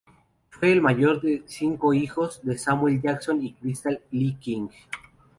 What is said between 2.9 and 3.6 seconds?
Jackson y